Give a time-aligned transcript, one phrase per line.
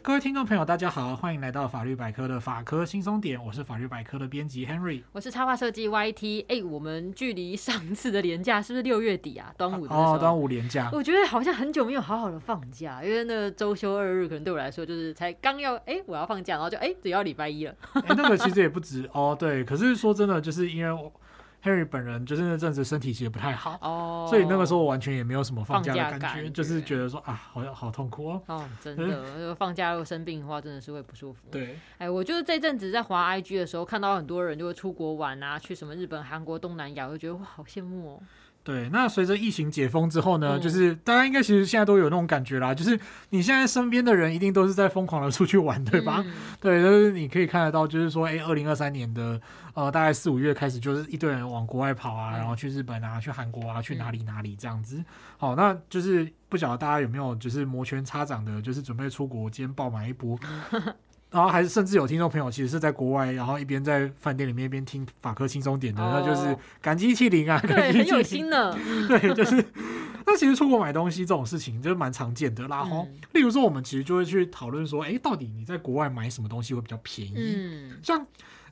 [0.00, 6.42] 各位听众朋友，大家好，欢迎来到法律百科的法科轻松点，我是法律百科的编辑 Henry，我是插画设计 YT。
[6.42, 9.52] 哎、欸，我们距离上次的年假是不是六月底啊？
[9.56, 17.74] 端午的哦，端午年假，我觉得好像很久没有好好的放假，因为那个周休二日可能对我来说就是才刚要哎、欸、我要放假，然后就哎只要礼拜一了。
[18.06, 21.12] 那个其实也不止哦，对，可是说真的，就是因为我。
[21.64, 28.42] Harry 本人就是那阵子身体其实不太好，oh, 所以那个时候我完全也没有什么放假的感觉，感就是觉得说啊，好像好痛苦哦。
[28.46, 31.40] 哦，真的，放假如果生病的话，真的是会不舒服。
[31.50, 38.20] 对，哎，我就是这阵子在滑 IG 的时候，看到很多人就会出国玩啊，去什么日本、韩国、东南亚，我就觉得哇，好羡慕哦。
[38.62, 46.22] 对，那随着疫情解封之后呢，嗯、就是大家应该其实现在都有那种感觉啦，就是你现在身边的人一定都是在疯狂的出去玩，对吧？
[46.26, 49.38] 嗯、对，就是你可以看得到，就是说，哎，二零二三年的
[49.74, 54.96] 呃，大概四五月开始，就是一堆人往国外跑啊，嗯、然后去日本啊，去韩国啊，去哪里哪里这样子。
[54.96, 55.04] 嗯、
[55.36, 60.38] 好，那就是不晓得大家有没有就是摩拳擦掌的，就是准备出国，今天爆买一波。
[61.30, 68.72] 然后还是甚至有听众朋友其实是在国外，然后一边在饭店里面一边听法科轻松点的，那、哦、就是感激涕零啊，对，感激很有心的，
[69.08, 69.56] 对，就是
[70.24, 77.56] 那其实出国买东西这种事情就是蛮常见的，然后、嗯、例如说我们其实就会去讨论说，哎，到底你在国外买什么东西会比较便宜？
[77.56, 78.24] 嗯，像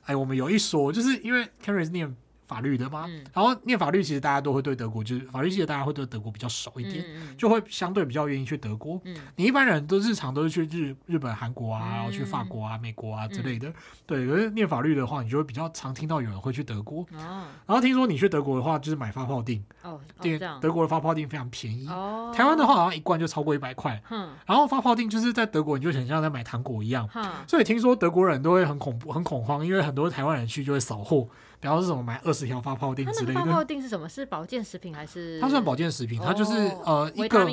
[0.05, 2.15] 哎，我们有一说，就是因为 Kerry 是念。
[2.47, 3.05] 法律的吗？
[3.07, 8.99] 嗯、然后念法律，其实大家都会对德国，就是法律系的，大家会对德国比较熟一点，嗯、就会相对比较愿意去德国。
[9.05, 13.69] 嗯、你一般人都日常都是去日日本、韩国啊，然后去法国啊、美国啊之类的。
[13.69, 13.73] 嗯、
[14.05, 17.01] 对，可是念法律的话，你就会比较常听到有人会去德国。
[17.13, 19.61] 哦、然后听说你去德国的话，就是买发泡錠。
[19.81, 21.87] 哦，对，德国的发泡錠非常便宜。
[21.87, 24.01] 哦，台湾的话好像一罐就超过一百块。
[24.09, 27.07] 嗯，然后发泡錠就是在德国，你就很像在买糖果一样。
[27.15, 31.27] 嗯，所以听说德国人都会很恐怖、很恐慌，因为很多台湾人去就会扫货。
[31.63, 33.39] 然后是什么买二十条发泡锭之类的？
[33.39, 34.07] 发泡锭是什么？
[34.07, 35.39] 是保健食品还是？
[35.39, 36.51] 它算保健食品，它就是
[36.85, 37.45] 呃一个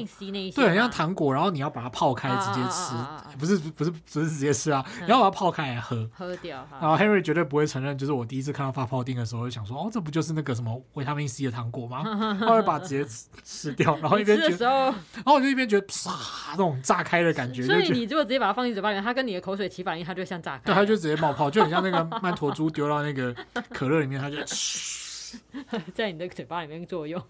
[0.54, 2.94] 对，很像糖果，然后你要把它泡开直接吃，
[3.38, 6.08] 不是不是不是直接吃啊，你要把它泡开来喝。
[6.12, 6.66] 喝掉。
[6.80, 12.02] 然后 Henry 绝对不会承认，就是我第一次看到发泡锭的时候，就想说 哦，这不就是那个什么维他命 C 的糖果吗？
[12.40, 17.62] 他会把直接吃吃掉，然后一边觉得，然后我就一边觉得啪那种炸开的感觉。
[17.64, 20.62] 所以你如果直接把它放进嘴巴里面，它跟你的口水起反应，它就像炸开。
[20.64, 23.34] 对，它就直接冒泡，就很像那个曼陀珠丢到那个
[23.72, 24.36] 可乐里面，它就
[25.94, 27.22] 在你的嘴巴里面作用。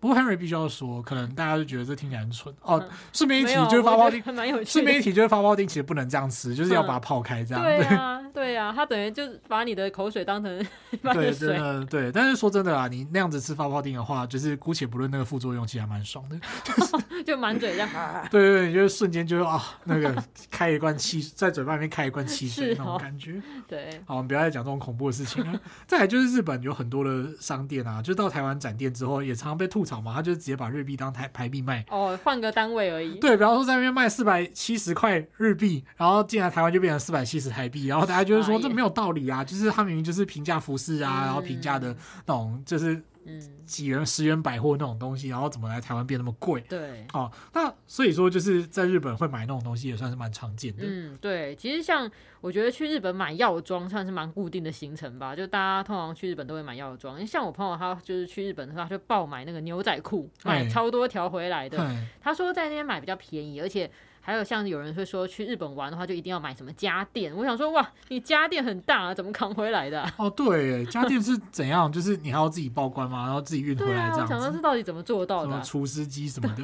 [0.00, 2.84] 不过 Henry 必须要说，可能大家就觉得这听起来很蠢哦。
[3.12, 4.22] 顺便一提，就是发泡丁，
[4.64, 7.62] 顺便一提，就是发泡丁其实不能这样吃，就是要把它泡开这样。
[7.62, 10.66] 对啊，对呀，他等于就是把你的口水当成
[11.14, 12.12] 对，真的对。
[12.12, 16.38] 但是说真的啊，你那样子吃发泡錠的话，就是姑且不论那个副作用，其实还蛮爽的，
[17.24, 17.88] 就满嘴这样。
[18.30, 20.14] 对对对，就是瞬间就啊，那个
[20.50, 23.40] 开一罐汽在嘴巴里面开一罐汽水那种感觉。
[23.66, 25.58] 对，好，我们不要再讲这种恐怖的事情了。
[25.86, 29.94] 再来就是日本有很多的商店啊，就到台湾展店之后，也常常被吐槽。
[30.04, 33.14] 嘛，他就直接把日币当台台币卖哦，换个单位而已。
[33.20, 41.94] 对，比方说在那边卖四百七十块日币，然后进来台湾就变成四百七十台币，然后大家就是说这没有道理啊，就是他明明就是平价服饰啊，然后平价的
[42.26, 43.02] 那种就是。
[43.26, 46.60] 嗯，几元十元百货那种东西，然后怎么来台湾变那么贵？
[46.68, 50.82] 对，哦，那所以说就是在日本会买那种东西也算是蛮常见的。
[50.86, 52.06] 嗯，对，其实像
[52.42, 57.14] 我觉得去日本买药妆算是蛮固定的行程吧，就大家通常去日本都会买药妆。
[57.14, 61.78] 因为像我朋友他就是去日本的话，他就爆买那个牛仔裤，买超多条回来的。
[61.78, 63.90] 嘿他说在那边买比较便宜，而且。
[64.24, 67.30] 还有像有人会说去日本玩的话，就一定要买什么家电。
[67.36, 70.10] 我想说，哇，你家电很大啊，怎么扛回来的啊？
[70.16, 71.92] 哦，对，家电是怎样？
[71.92, 73.26] 就是你还要自己报关吗？
[73.26, 74.32] 然后自己运回来这样子？
[74.34, 75.50] 我想说，这到底怎么做到的？
[75.50, 76.62] 什么厨师机什么的？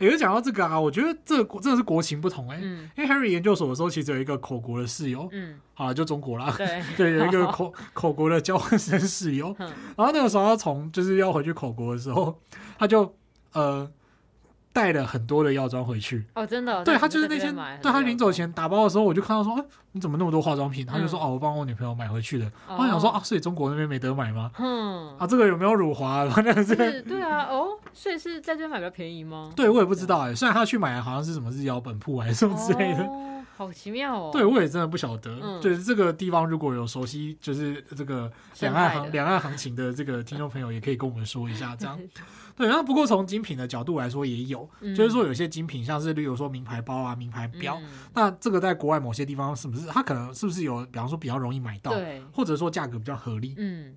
[0.00, 2.58] 也就讲到这个啊，我觉得这个真的是国情不同哎。
[2.62, 2.88] 嗯。
[2.96, 5.28] 因为 Henry 研究所的时候，其实有一个口国的室友。
[5.30, 5.60] 嗯。
[5.74, 6.52] 好了，就中国啦。
[6.56, 6.82] 对。
[6.96, 9.54] 对，有一个口口国的交换生室友。
[9.58, 12.40] 然后那个时候他从就是要回去口国的时候，
[12.78, 13.14] 他就
[13.52, 13.88] 呃。
[14.74, 20.84] 带了很多的药妆回去哦，真的，对他就是那天，对他临走前打包的时候，我就看到说，哎，你怎么那么多化妆品？
[20.84, 22.50] 他就说，哦，我帮我女朋友买回去的。
[22.68, 24.50] 我想说啊，所以中国那边没得买吗？
[24.58, 26.26] 嗯，啊，这个有没有辱华？
[26.34, 29.52] 反正是对啊，哦，所以是在这边买比较便宜吗？
[29.54, 33.08] 对，我也不知道哎，虽然他去买好像是什么日药本铺还是什么之类的，
[33.56, 34.30] 好奇妙哦。
[34.32, 35.60] 对，我也真的不晓得。
[35.60, 38.28] 就是这个地方如果有熟悉，就是这个
[38.58, 41.96] 两岸行两岸行情的这个听众朋友，也可以跟我们说一下，这样。
[42.56, 51.92] 对，然后不过从精品的角度来说也有，嗯、就是说有些精品像是例如说名牌包啊、名牌表，嗯、那这个在国外某些地方是不是它可能是不是有，比方说比较容易买到，
[52.32, 53.54] 或者说价格比较合理？
[53.58, 53.96] 嗯，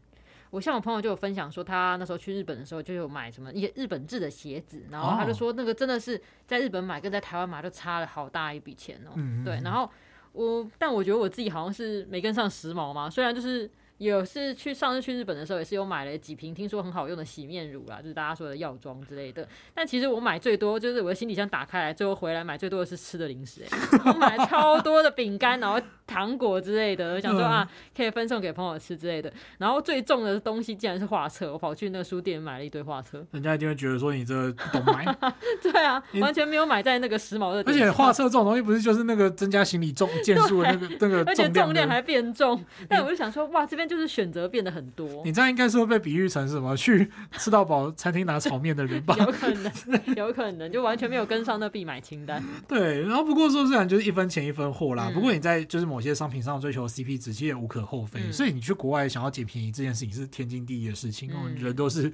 [0.49, 9.11] 我像我朋友就有分享说，他那时候去日本的时候就有买什么一些日本制的鞋子，然后他就说那个真的是在日本买跟在台湾买就差了好大一笔钱哦。
[9.15, 9.87] 嗯，对，然后
[10.33, 13.69] 我但我觉得我自己好像是没跟上时髦嘛，虽然就是。
[13.97, 19.47] 有是去上次去日本的时候，也是有买了几瓶听说很好用的洗面乳啦，就是大家说的药妆之类的。
[19.73, 29.31] 但其实我买最多就是我的行李箱打开来，最后回来买最多的是吃的零食、欸，我买了超多的饼干，然后糖果之类的，我想说啊，可以分送给朋友吃之类的。
[29.57, 33.25] 然后最重的东西竟然是画册，我跑去那个书店买了一堆画册。
[33.31, 35.05] 人家一定会觉得说你这不懂买。
[35.61, 37.63] 对啊，完全没有买在那个时髦的。
[37.65, 42.63] 而且画册这种东西不是就是那个增加行李重件数的那个那个重量， 而且重量还变重。
[42.87, 45.21] 但我就想说，哇，这边就是选择变得很多。
[45.23, 46.75] 你这样应该是会被比喻成什么？
[46.77, 49.15] 去吃到饱餐厅拿炒面的人吧？
[49.19, 49.71] 有可能，
[50.15, 52.43] 有可能，就完全没有跟上那必买清单。
[52.67, 58.19] 对，然后不过说虽然就是一分钱一分货啦，嗯、不过你在就是某些商品上追求 CP 值，其实也无可厚非。
[58.25, 62.11] 嗯、所以你去国外想要捡便宜这件事情是天经地义的事情，嗯、人都是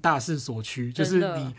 [0.00, 1.54] 大势所趋，就是你。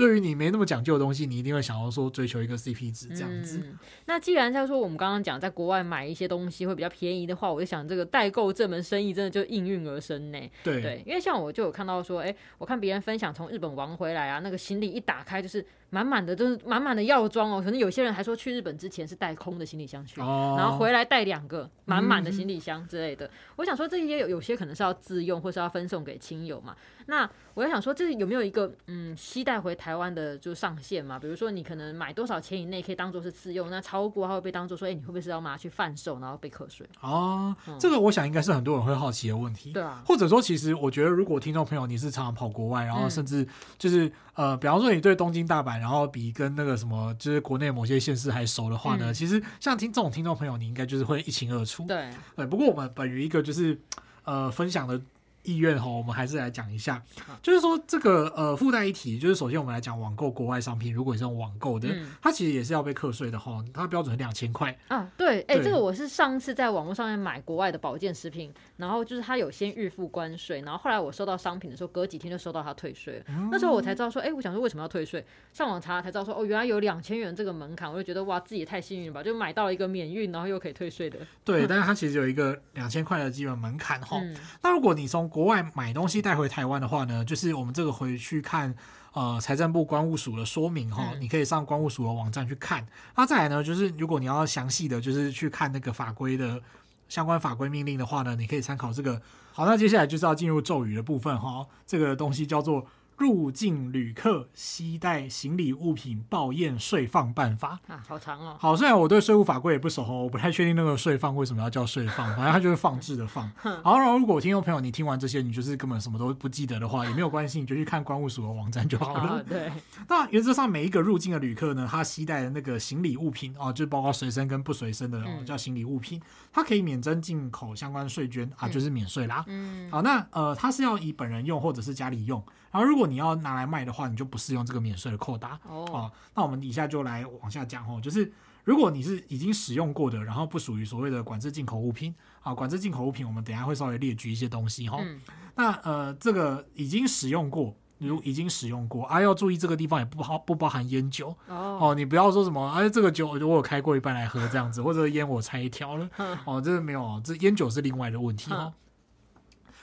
[0.00, 3.60] 对于你没那么讲究的东西，你一定会想要说追求一个 CP 值这样子。
[3.62, 10.38] 嗯、那既然在说我们刚刚讲在国外买一些东西会比较便宜的话，我就想这个代购这门生意真的就应运而生呢。
[10.64, 15.64] 对，对，因为像我就有看到说，哎，我看别人分享从日本玩回来啊，那个行李一打开就是。
[15.90, 17.60] 满满的，就是满满的药妆哦。
[17.60, 23.26] 可能有些人还说去日本之前是带空的行李箱去，哦、然后回来带两个满满的行李箱之类的。
[23.26, 26.74] 嗯、我想说这些有有些可能是要自用，或是要分送给亲友嘛。
[27.06, 31.18] 那我在想说，这有没有一个嗯，携带回台湾的就上限嘛？
[31.18, 36.88] 比如说你可能买多少钱以内可以当做是自用，那超过它会被当做说，哎，你会不会是要拿去贩售，然后被课税？
[37.00, 39.72] 哦，嗯、这个我想应该是很多人会好奇的问题。
[39.72, 43.44] 对啊，或者说其实我觉得，如果听众朋友你是常常跑国外，然后甚至
[43.76, 44.06] 就是。
[44.06, 51.84] 嗯呃，比方说你对东京、大阪，然后比跟那个什么，就是国内某些县市还熟的话呢，嗯、其实像听这种听众朋友，你应该就是会一清二楚。
[51.88, 52.46] 对，对。
[52.46, 53.80] 不过我们本于一个就是
[54.24, 55.00] 呃分享的。
[55.42, 57.02] 意愿哈，我们还是来讲一下，
[57.42, 65.10] 就是说这个呃附带一提，就是首先我们来讲网购国外商品，如果你是用网购的，嗯、它其实也是要被课税的哈，它的标准是两千块啊。
[65.16, 73.24] 对，哎、欸，这个我是上次在网络上面买国外的保健食品，然后就是它有先预付关税，然后后来我收到商品的时候，隔几天就收到它退税了。
[73.28, 75.24] 嗯、那时候我才知道说，哎、欸，我想说为什么要退税？
[75.52, 81.18] 上网查才知道说，哦，原来有两千元这个门槛，我就觉得哇，自己也太幸运了吧，就买到了一个免运，然后又可以退税的。
[81.44, 84.18] 对，但是它其实有一个两千块的基本门槛哈。
[84.20, 88.74] 嗯、那如果你从国外买东西，带回台湾的话呢，就是我们这个回去看
[89.12, 92.86] 呃财政部关务署的说明哈，嗯、你可以上关务署的网站去看。
[93.16, 96.60] 那再来呢，就是如果你要详细的就是去看那个法规的
[97.08, 99.22] 相关法规命令的话呢，你可以参考这个。
[99.52, 102.86] 好，那接下来就是要进入咒语的部分哈，这个东西叫做。
[103.20, 108.56] 入境旅客携带行李物品报验税放办法啊，好长哦。
[108.58, 113.46] 好，虽然我对税务法规也不熟哦，我不太确定那个税放为什么要叫税放，反正它就是放置的放。
[113.84, 119.20] 好，然后如果听众朋友你听完这些，你就是根本什么都不记得的话，也没有关系，你就去看关务署的网站就好了。
[119.20, 119.70] 啊、 对。
[120.08, 126.18] 那原则上每一个入境的旅客呢，他携带的那个行李物品哦，就包括随身跟不随身的、嗯、叫行李物品，
[126.50, 129.44] 它可以免征进口相关税捐啊，就是免税啦。
[129.46, 129.90] 嗯。
[129.90, 132.42] 好，那呃，它是要以本人用或者是家里用。
[132.72, 135.84] 然后，如果你要拿来卖的话，你就不适用这个免税的扣打哦。
[135.92, 138.32] 哦，那我们以下就来往下讲哦，就是
[138.64, 144.98] 如果你是已经使用过的，然后不属于所谓的管制进口物品啊，管制进口物品，我们等一下会稍微列举一些东西哈。
[145.00, 145.20] 嗯、
[145.56, 151.94] 那呃，这个已经使用过，如已经使用过啊，要注意这个地方也不包不包含烟酒哦，哦。
[151.94, 156.08] 你不要说什么哎，这个酒我有开过一半来喝这样子，或者烟我拆一条了
[156.44, 158.72] 哦，这个没有，这烟酒是另外的问题哦。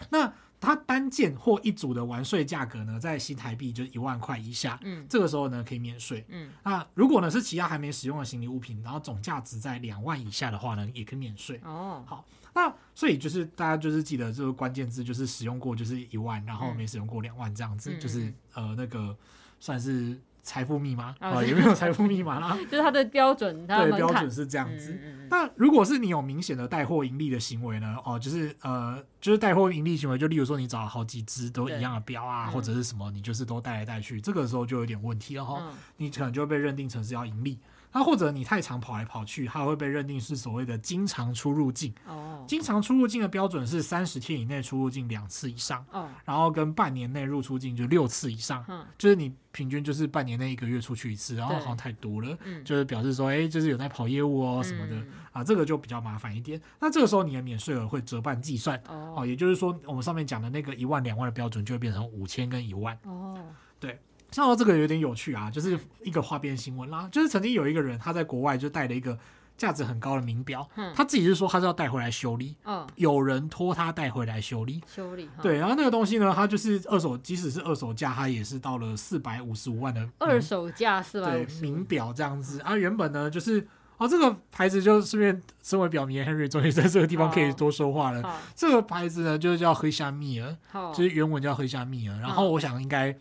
[0.09, 0.31] 那。
[0.59, 11.61] 它单件或一组的完税价格呢，在新台币就是一万块以下，嗯，这个时候呢可以免税，嗯，那如果呢是其他还没使用的行李物品，然后总价值在两万以下的话呢，也可以免税。
[11.63, 19.15] 哦，好，那所以就是大家就是记得这个关键字，就是使用过就是一万，然后没使用过两万这样子，嗯、就是呃那个
[19.59, 20.19] 算是。
[20.47, 22.57] 财富密码啊，有没有财富密码啦？
[22.71, 24.97] 就是它的标准，它的对标准是这样子。
[25.29, 27.97] 那如果是你有明显的带货盈利的行为呢？
[28.05, 35.61] 哦，就是呃，就是带货盈利行为，就例如说你找了好几只都一样的标啊，或者是什么，你就是都带来带去，这个时候就有点问题了哈。
[35.61, 37.59] 嗯、你可能就会被认定成是要盈利。
[37.91, 41.93] 那或者你太常跑来跑去，它会被认定是所谓的经常出入境。
[42.05, 45.83] 哦，经常出入境的标准是三十天以内出入境两次以上。
[45.91, 48.63] 哦，然后跟半年内入出境就六次以上。
[48.67, 52.37] 嗯，就是你平均就是半年内一个月出去一次，然后好像太多了。
[52.43, 56.61] 嗯，就是表示说，哎，就是有在跑业务哦什么的、嗯、啊，这个就比较麻烦一点。
[56.79, 58.79] 那这个时候你的免税额会折半计算。
[58.87, 62.95] 哦，也就是说我们上面讲的那个一万两万的标准就会变成五千跟一万。
[63.05, 63.39] 哦，
[63.79, 63.99] 对。
[64.31, 67.07] 像到这个有点有趣啊，就是一个花边新闻啦。
[67.11, 69.17] 就是曾经有一个人他在国外就带了一个
[69.57, 75.29] 价值很高的名表，嗯、他自己是说他是要带回来修理，嗯、有人托他带回来修理，修理。
[75.41, 80.07] 对，然后那个东西呢，它就是二手，即使是二手价，它也是到了四百五十五万的。
[80.19, 81.31] 二手价是吧？
[81.31, 83.67] 对，名表这样子啊，原本呢就是。
[83.99, 88.39] 哦，这个牌子就顺便身为表明 Henry 终于在这个地方可以多说话了。
[88.55, 90.55] 这个牌子呢，就叫黑夏米尔，
[90.93, 92.15] 就是原文叫黑夏米尔。
[92.19, 93.11] 然后我想应该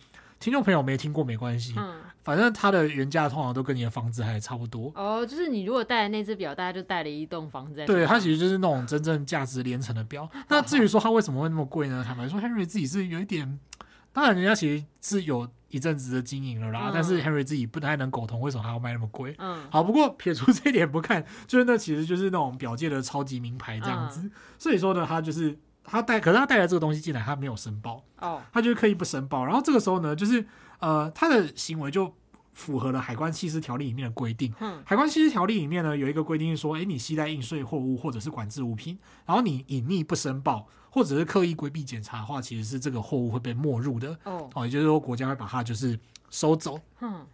[0.47, 4.93] 听众朋友没听过没关系，嗯，反正它的原价通常都跟你的房子还差不多。
[4.95, 7.85] 哦，就是你如果带那只表，大家就带了一栋房子。
[7.85, 10.31] 对，它其实就是那种真正价值连城的表。
[10.49, 12.05] 那至于说它为什么会那么贵呢？
[12.07, 13.59] 坦白说，Henry 自己是有一点，
[14.13, 15.49] 当然人家其实是有。
[15.69, 19.35] 一阵子的经营了啦，嗯、但是 Henry 自己不太能苟同，为什么还要卖那么贵？
[19.39, 24.21] 嗯，好，不过撇除这一点不看，就是那其实就是那种表界的超级名牌这样子。
[24.23, 29.45] 嗯、所以说呢，它就是他带，可是他带来这个东西进来，他没有申报哦，他就是刻意不申报。
[29.45, 30.45] 然后这个时候呢，就是
[30.81, 32.13] 呃，他的行为就
[32.53, 34.53] 符合了海关弃尸条例里面的规定。
[34.61, 40.67] 嗯，海关弃尸条例里面呢有一个规定说，哎，你携带应税货物或者是管制物品，然后你隐匿不申报。
[40.89, 45.99] 或者是刻意规避检查的话，其实是这个货物会被没入的哦，也就是说国家会把它就是
[46.31, 46.81] 收走。
[47.03, 47.27] 嗯。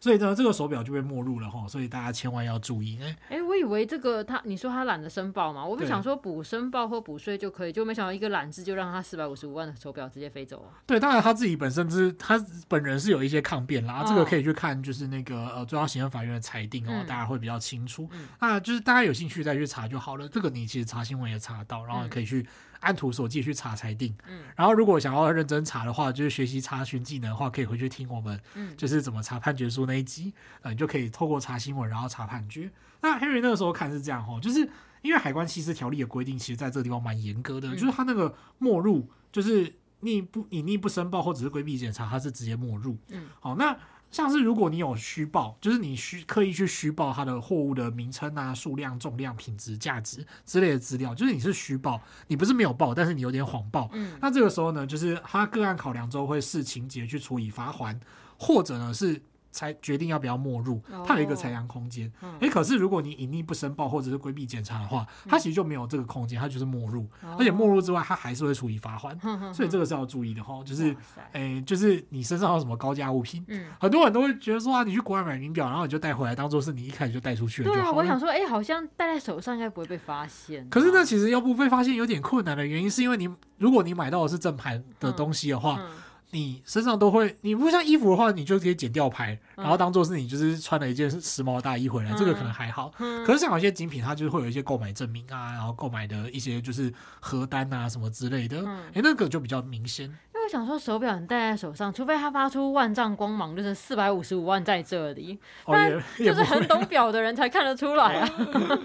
[0.00, 2.98] 所以呢，这个手表就被没入了哈，所以大家千万要注意。
[3.02, 10.72] 哎，哎，我以为这个他，你说他懒得申报嘛，我不想说补申报或补税就可以，就没想到一个懒字就让他四百五十五万的手表直接飞走了。
[10.86, 18.08] 对，当然他自己本身是他本人是有一些抗辩啦，哦、这个可以去看就是那个呃最高行政法院的裁定哦，嗯、大家会比较清楚。
[18.12, 20.26] 嗯、那就是大家有兴趣再去查就好了。
[20.26, 22.46] 这个你其实查新闻也查得到，然后可以去。
[22.80, 30.32] 按图索骥去查才定，嗯，然后如果想要认真查的话，就是学习查询技能的话，可以回去听我们，嗯，就是怎么查判决书那一集，
[30.62, 32.70] 呃，你就可以透过查新闻，然后查判决。
[33.00, 34.68] 那 Henry 那个时候看是这样哈，就是
[35.02, 43.76] 因为海关弃尸条例的规定，其实在这个地方蛮严格的，嗯、就是他那个没入，就是你不隐匿不申报或者是规避检查，他是直接没入，嗯，好，那。
[44.10, 53.88] 像是如果你有虚报，就是你虚刻意去虚报它的货物的名称啊、数量、重量、品质、价值之类的资料，就是你是虚报，你不是没有报，但是你有点谎报。
[53.92, 57.98] 嗯，那这个时候呢，就是他个案考量之后会视情节去处以罚还，
[58.38, 59.22] 或者呢是。
[59.50, 62.10] 才决定要不要没入，它有一个裁量空间。
[62.40, 67.02] 哎、可是如果你隐匿不申报或者是规避检查的话，它其实就没有这个空间，它就是没入。
[67.22, 69.16] 哦、而且没入之外，它还是会处以罚锾。
[69.22, 70.62] 嗯、所以这个是要注意的哈。
[70.64, 70.94] 就是，
[71.32, 77.84] 哎塞，就是你身上有什么高价物品，嗯、很多人都会觉得说啊，你去国外买名表，然后你就带回来，当做是你一开始就带出去了就好了。
[77.84, 80.68] 对啊，我想说，哎，好像戴在手上应该不会被发现。
[80.68, 83.28] 可是那其实要不被发现有点困难的原因，是因为你
[83.58, 85.76] 如果你买到的是正牌的东西的话。
[85.80, 85.96] 嗯嗯
[86.32, 92.92] 你身上都会，你不像衣服的话，你就可以剪吊牌，然后当做是你就是穿了一件时髦的大衣回来，这个可能还好。
[93.26, 100.16] 可是像有些精品，它就是会有一些购买证明啊，然后购买的一些就是核单啊什么之类的，哎，那个就比较明显。
[100.50, 108.28] 想说手表你戴在手上，除非它发出万丈光芒，就是四百五十五万在这里，不然就是很懂表的人才看得出来啊。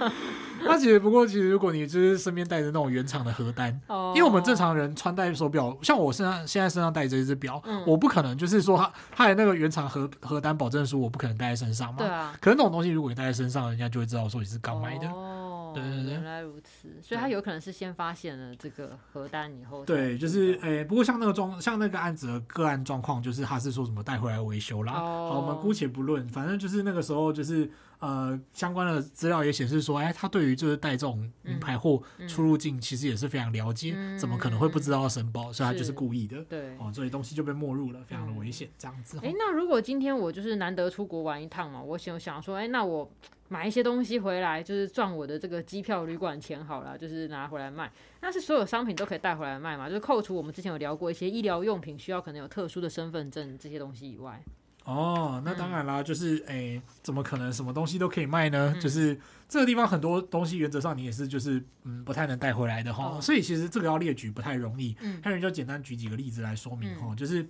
[0.64, 11.98] 那其实不过，其实如果你就是身边带着那种原厂的核单，哦、因为我们正常人穿戴手表，像我身上现在身上带着一只表，嗯、我不可能就是说它它的那个原厂核核单保证书，我不可能戴在身上嘛。
[11.98, 12.34] 对啊。
[12.40, 15.08] 可是那种东西，如果你戴在身上，人家就会知道说你是刚买的。
[15.08, 15.45] 哦
[15.76, 19.86] 对对对，原来如此，所以他有可能是先发现了这个核弹以后。
[19.86, 24.94] 对，就是诶、欸，不过像那个状，像那个案子的个案状况，就是他是说什么带回来维修啦。
[24.94, 27.70] 哦、好，我们姑且不论，反正就是那个时候就是。
[28.00, 35.50] 呃，相关的资料也显示说，哎，他对于就是带这种名牌货出入境，其实也是非常了解，嗯、怎么可能会不知道要申报？
[35.50, 36.44] 嗯、所以他就是故意的。
[36.44, 39.20] 对，哦，所以东西就被没入了，非常的危险，这样子。
[39.24, 43.10] 哎，那如果今天我就是难得出国玩一趟嘛，我想想说，哎，那我
[43.48, 47.92] 买一些东西回来，就是赚我的这个机票、旅馆钱好了， 就是拿回来卖。
[48.22, 49.88] 那是所有商品都可以带回来卖嘛？
[49.88, 54.44] 就是扣除我们之前有聊过一些医疗用品需要可能有特殊的身份证这些东西以外。
[54.86, 58.72] 哦，那当然啦，嗯、就是诶、欸，怎么可能什么东西都可以卖呢？
[58.74, 64.96] 嗯、就是这个地方很多东西原则上你也是就是嗯不太能带回来的哈，哦、所以其实这个要列举不太容易。
[65.02, 67.46] 嗯，那就简单举几个例子来说明哈，嗯、就是。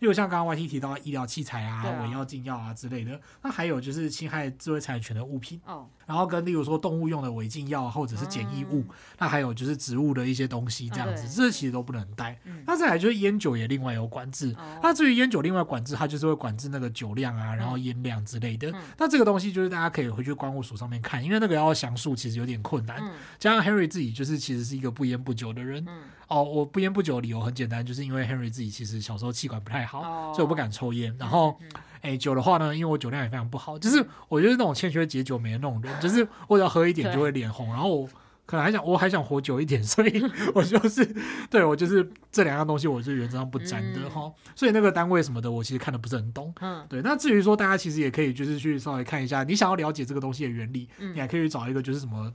[0.00, 8.84] 又像刚刚 YT 提到医疗器材啊、伪药禁药啊之类的，那还有就是侵害智慧财产权的物品，哦，然后跟例如说动物用的违禁药或者是检疫物，
[9.18, 12.38] 那还有就是植物的一些东西这样子，这其实都不能带。
[12.64, 18.72] 那再来就是烟酒也另外有管制，那至于烟酒另外管制，它就是会管制那个酒量啊，然后烟量之类的。
[18.96, 23.02] 那这个东西就是大家可以回去关务署上面看，因为那个要详述其实有点困难。
[23.38, 25.84] 加上 Henry 自己就是其实是一个不烟不酒的人。
[26.28, 31.14] 哦，我不烟不酒的理由很简单，就是因为 Henry 自己其实小时候气管不太好，哦、所以我不敢抽烟。
[31.18, 31.58] 然后，
[32.02, 37.68] 哎、欸，酒的话呢，因为我酒量也非常不好，就是我就是那种欠缺解酒酶的那种人，就是我只要喝一点就会脸红。
[37.68, 38.08] 然后我
[38.44, 40.22] 可能还想，我还想活久一点， 所以
[40.54, 41.02] 我就是
[41.48, 44.22] 对我就是这两样东西，我是原则上不沾的哈。
[44.24, 46.54] 嗯、所以那个单位什么的，我其实看的不是很懂。
[46.60, 47.00] 嗯，对。
[47.00, 52.30] 那至于说大家其实也可以就是去稍微看一下，你想要了解这个东西的原理，嗯、你还可以去找一个就是什么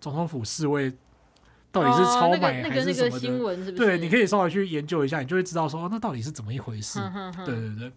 [0.00, 0.92] 总统府侍卫。
[1.76, 3.18] 到底是超买还是什么
[3.56, 3.72] 的？
[3.72, 6.98] 对，你可以稍微去研究一下，你就会知道说，那到底是怎么一回事？
[7.44, 7.92] 对对对。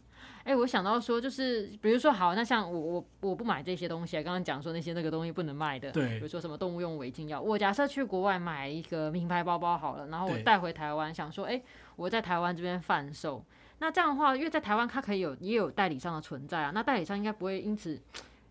[0.45, 11.63] 哎、欸，我想到说，就是比如说，好，那像我我我不买这些东西啊，刚刚讲说那些那个东西不能卖的，对，比如说什么动物用违禁药，我假设去国外买一个名牌包包好了，然后我带回台湾，想说，哎、欸，
[11.97, 13.45] 我在台湾这边贩售，
[13.77, 17.99] 那这样的话，因为在台湾它可以有也有代理商的存在啊，那代理商应该不会因此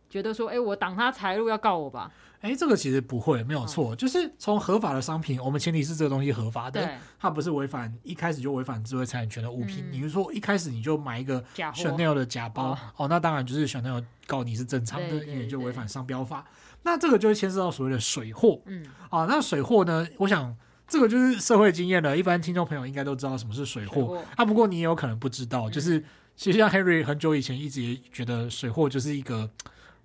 [0.08, 2.12] 觉得说，哎、欸，我挡他财路要告我吧？
[2.40, 9.85] 哎，这个其实不会，没有错，嗯、就是从合法的商品，我们前提是这个东西合法的，它不是违反一开始就违反智慧财产权的物品。
[9.87, 16.47] 嗯、你是说一开始你就买一个 Chanel 的假包，哦，哦，那当然就是 Chanel 告你是正常的，因为就违反商标法。
[16.85, 26.04] 那这个就会牵涉到所谓的水货，嗯，啊，那水货呢，我想这个就是社会经验了，一般听众朋友应该都知道什么是水货，啊，不过你也有可能不知道，就是、嗯、
[26.37, 29.50] 其实像 Henry 很久以前一直也觉得水货就是一个。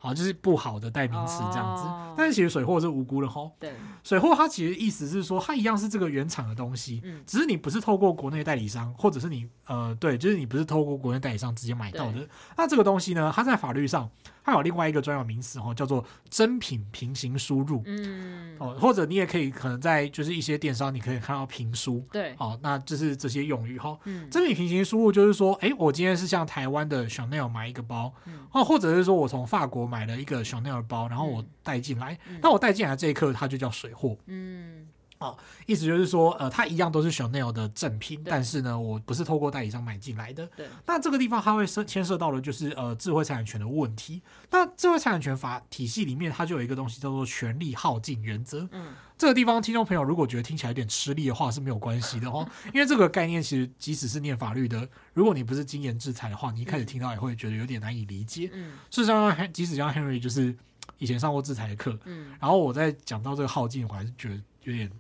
[0.03, 3.50] 好，就是不好的代名词这样子，哦、但是其实水货是无辜的吼。
[3.57, 12.27] 对，水货它其实意思是说，它一样是这个原厂的东西，嗯、只是你不是透过国内代理商，或者是你呃，对，就是你不是透过国内代理商直接买到的。
[12.57, 14.10] 那这个东西呢，它在法律上。
[14.43, 17.81] 它有另外一个专有名词哦，叫做真品平行输入。
[17.85, 22.05] 嗯，哦，或者你也可以可能在就是一些电商，你可以看到平输。
[22.12, 23.97] 对，哦，那就是这些用语哈。
[24.03, 28.13] 嗯，真品平行输入就是说，哎，我今天是向台湾的 Chanel 买一个包，
[28.51, 34.17] 哦，或者是说我从法国买了一个 Chanel 包，然后我带进来，那我带进来这一刻它就叫水货。
[34.25, 34.88] 嗯。
[35.23, 40.45] 哦，意思就是说，呃，它一样都是 Chanel 的正品，但是呢，我不是透过代理商买进来的。
[40.55, 40.67] 对。
[40.85, 44.21] 那这个地方它会涉牵涉到的，就是呃，智慧财产权的问题。
[44.51, 48.67] 那智慧财产权法体系里面，它就有一个东西叫做权利耗尽原则。
[48.71, 48.93] 嗯。
[49.15, 58.49] 这个地方，听众朋友如果觉得听起来有点吃力的话，是没有关系的哦， 因为这个概念其实即使是念法律的，如果你不是经验制裁的话，你一开始听到也会觉得有点难以理解。
[58.51, 58.73] 嗯。
[58.89, 60.53] 事实上，即使像 Henry 就是
[60.97, 64.91] 以前上过制裁的课，嗯，然后我在讲到这个耗尽，我还是觉得有点。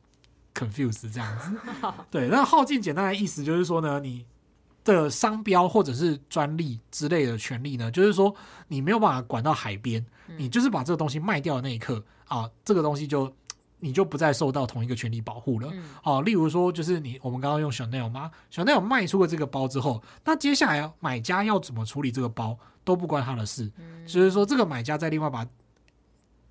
[0.53, 1.51] Confuse 这样子，
[2.11, 4.25] 对，那耗尽简单的意思就是说呢，你
[4.83, 8.33] 的商标或者是专利之类的权利呢，就是说
[8.67, 10.05] 你没有办法管到海边，
[10.37, 13.33] 你就是把这个东西卖掉的那一刻啊，这个东西就
[13.79, 15.71] 你就不再受到同一个权利保护了。
[16.03, 23.71] 哦，例如说，就是你我们刚刚用 Chanel 吗？Chanel 卖出了这个包之后，那接下来买家要怎么处理这个包都不关他的事，
[24.05, 25.47] 就是说这个买家再另外把。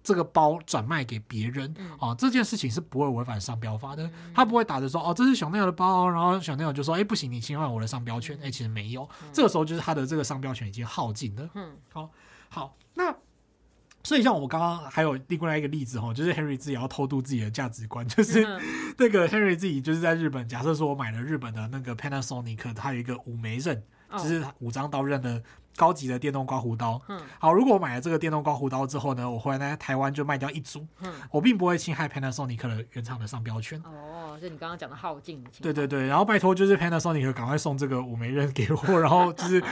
[0.02, 4.10] 这个包转卖给别人啊，这件事情是不会违反商标法的。
[4.34, 8.38] 他不会打着说哦，这是 Chanel 的包，然后 Chanel 就说哎，不行，你侵犯我的商标权。
[8.42, 11.48] 哎，其实没有，这个时候就是他的这个商标权已经耗尽了。
[11.54, 12.10] 嗯，好，
[12.48, 13.14] 好，那
[14.02, 18.42] 所以像我们刚刚还有另外一个例子哈，就是 Henry 自己要偷渡自己的价值观，就是
[18.98, 23.82] 那个 Henry 自己就是在日本，假设说我买了日本的那个 Panasonic，它有一个五枚刃，
[24.18, 25.42] 就是五张刀刃的。
[25.76, 33.80] 高级的电动刮胡刀，嗯，好，如果我买了这个电动刮胡刀之后呢，我回来在台湾就卖掉一组，嗯，我并不会侵害 Panasonic 的原厂的商标权。
[33.85, 35.42] 哦，就你刚刚讲的耗尽。
[35.61, 39.62] 对对对，然后拜托就是 Panasonic 赶快送这个五枚刃给我，然后就是。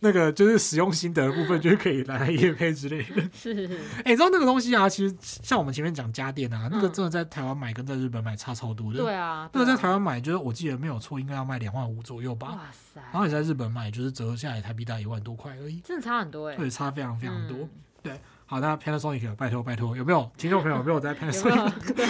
[0.00, 3.22] 那个就是使用心得的部分，就是可以来夜配之类的。
[3.32, 3.74] 是是是。
[3.98, 8.98] 哎、欸，你知道那个东西啊，其实像我们前面讲家电啊，嗯、那个真的在台湾买跟在日本买差超多的。
[8.98, 9.48] 对啊。
[9.52, 12.48] 那个在台湾买，就是我记得没有错，应该要卖两万五左右吧。
[12.48, 13.00] 哇塞。
[13.12, 15.80] 然后你在日本买，就是折下来台币大概一万多块而已。
[15.80, 16.58] 真的差很多哎、欸。
[16.58, 17.58] 对，差非常非常多。
[17.58, 17.68] 嗯、
[18.02, 18.20] 对。
[18.46, 21.94] 好，那 Panasonic 拜托拜托，有没有听众朋友有没有在 Panasonic？
[21.94, 22.04] 对，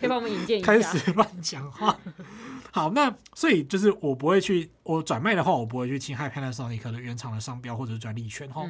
[0.00, 0.66] 可以帮我们引荐一下。
[0.72, 1.94] 开始乱讲话。
[2.74, 8.66] 好，那所以就是我不会去，我转卖的话，我不会去侵害 Panasonic 的原厂的商标或者是专利权哈。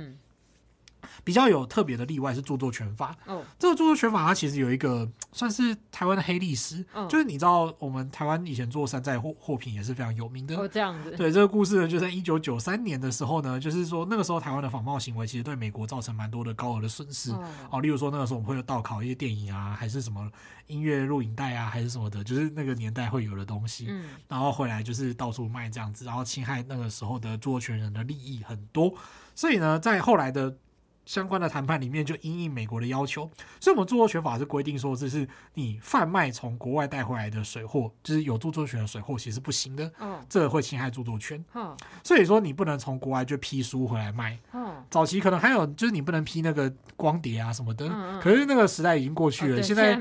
[1.23, 3.17] 比较有特别的例外是著作权法。
[3.27, 6.85] 哦，这个著作权法它其实有一个算是台湾的黑历史。
[6.93, 10.57] 哦，就是你知道我们台湾以前做山寨货货品也是非常有名的。
[10.57, 11.11] 哦，这样子。
[11.13, 17.33] 对，这个故事呢，就在一九九三年的时候呢，就是说那个时候台湾的仿冒行为其实对美国造成蛮多的高额的损失。
[17.71, 20.31] 哦，例如说那个时候我们会有盗拷一些电影啊，还是什么
[20.67, 23.87] 音乐录影带啊，还是什么的，就是那个年代会有的东西。
[23.89, 28.95] 嗯，然后回来就是到处卖这样子，然后侵害那个时候的著作权人的利益很多。
[29.35, 30.57] 所以呢，在后来的。
[31.05, 39.91] 相关的谈判里面就因应美国的要求，所以我们著作权法是规定说，这是你贩卖从国外带回来的水货，就是有著作权的水货，其实不行的。
[40.01, 41.43] 嗯，这个会侵害著作权。
[41.55, 44.39] 嗯，所以说你不能从国外就批书回来卖。
[44.53, 47.89] 嗯，早期可能还有就是你不能批那个光碟啊什么的，
[48.21, 49.63] 可是那个时代已经过去了。
[49.63, 49.99] 现在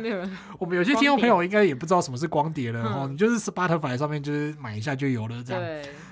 [0.57, 5.61] 我们有些听众朋友应该也不知道什么是光碟了，然后你就是 Spotify 上面就是买一下就有了这样。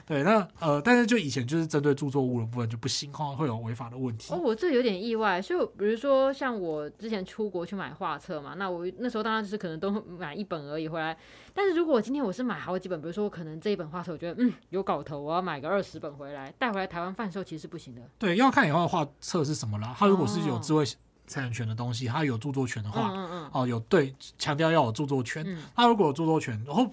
[0.06, 0.24] 对。
[0.24, 4.34] 那呃，但是就以前就是针对著作物的部分就不行哈，会有违法的问题。
[4.34, 11.18] 哦，我这有点意外，所以比如说像我之前出国去买画册嘛，那我那时候当然就是可能都 买一本而已回来。
[11.54, 18.02] 但是如果今天我是买好几本，比如说我可能这一本画册我觉得嗯有搞头，我要买个二十本回来带回来台湾贩售，其实是不行的。
[18.18, 19.96] 对，要看以后的画册是什么啦。
[19.98, 20.86] 它如果是有智慧
[21.28, 25.46] 财产权的东西，它有著作权的话，嗯嗯嗯，哦有对强调要有著作权。
[25.76, 26.92] 它、嗯、如果有著作权，然后。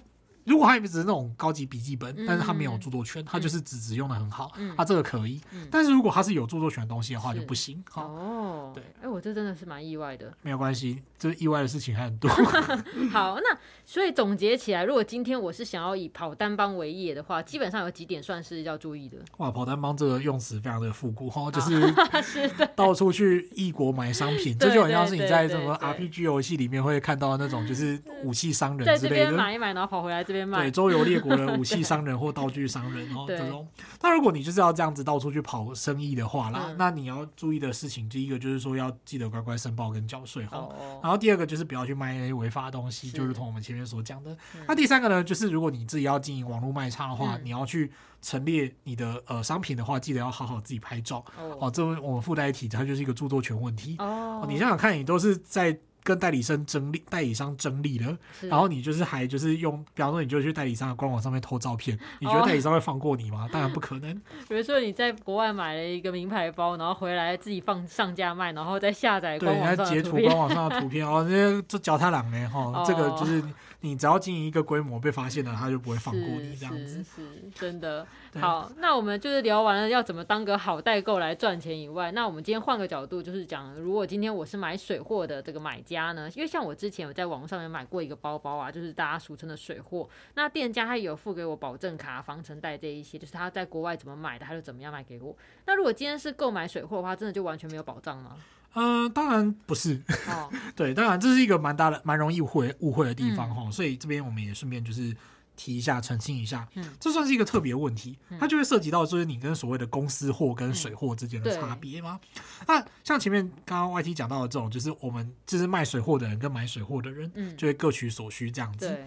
[0.49, 5.39] 如果它只是那种高级笔记本，但是它没有著作权，它就是纸质用的很好，它这个可以。
[5.69, 7.83] 但是如果它是有著作权的东西的话，就不行。
[7.93, 10.33] 哦，对，哎，我这真的是蛮意外的。
[10.41, 12.29] 没有关系，这意外的事情还很多。
[13.13, 19.17] 好，那所以总结起来，如果今天我是想要以跑单帮为业的话，基本上有几点算是要注意的。
[19.37, 21.93] 哇，跑单帮这个用词非常的复古哈，就是
[22.75, 30.63] 到处去异国买商品，这就好像是你在什么 RPG 游戏里面会看到的那种，就是武器商人之类的，买一买然后跑回来这边卖。
[30.63, 33.67] 对，周游列国的武器商人或道具商人哦， 这种。
[34.01, 40.69] 那如果你就是要这样子到处去跑生意的话啦，那你要注意的事情，第一个就是说要记得乖乖申报跟缴税哈。
[41.01, 44.35] 然后第二个就是不要去卖那些违法的东西，就如同我们前面所讲的。
[44.67, 51.23] 那第三个呢，就是如果你自己要经营网络卖场的话，你要去陈列你的呃商品的话，记得要好好自己拍照
[51.59, 51.69] 哦。
[51.69, 54.45] 这我们附带一提，它就是一个著作权问题哦。
[54.49, 55.77] 你想想看，你都是在。
[56.09, 63.47] 跟代理商争利，代理商争利了，然后你就是还就是用，比方说你就去代理商的官网上面偷照片，你觉得代理商会放过你吗？
[63.53, 64.11] 当然不可能。
[64.47, 73.43] 比如说你在国外买了一个名牌包，然后回来自己放上架卖，然后再下载官网上的图片，对，你截图官网上的图片哦，这些这脚踏两呢哈， 这个就是。
[73.81, 77.01] 你只要经营一个规模被发现了，他就不会放过你这样子。
[77.01, 77.21] 是，
[77.55, 78.05] 真的。
[78.33, 95.33] 好，那我们就是聊完了要怎么当个好代购来赚钱以外，那我们今天换个角度，就是讲如果今天我是买水货的这个买家呢，因为像我之前有在网上面买过一个包包啊，就是大家俗称的水货，那店家他有付给我保证卡、防尘袋这一些，就是他在国外怎么买的，他就怎么样卖给我。
[95.65, 98.35] 那如果今天是购买水货的话，真的就完全没有保障吗？
[98.73, 100.01] 嗯、呃，当然不是。
[100.27, 103.71] 哦、 对，当然这是一个蛮大的、蛮容易误会误会的地方哈、嗯。
[103.71, 105.15] 所以这边我们也顺便就是
[105.55, 106.67] 提一下、澄清一下。
[106.75, 112.19] 嗯，这算是一个特别问题，它就会涉及到就是你跟所谓的公司货跟水货之间的差别吗？
[112.35, 118.97] 嗯、那像前面刚刚 YT 讲到的这种，就是我们就是卖水货的人跟买水货的人，嗯就会各取所需这样子。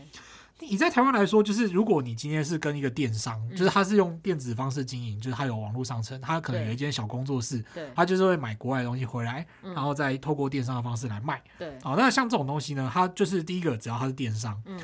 [0.63, 7.63] 嗯你在台湾来说，就是如果你今天是跟一个电商，嗯、就是他是用电子方式经营，就是他有网络商城，他可能有一间小工作室，
[7.95, 11.43] 他就是会买国外的东西回来，然后再透过电商的方式来卖。
[11.59, 14.79] 对，好，那像这种东西呢，它就是第一个，只要他是电商，嗯。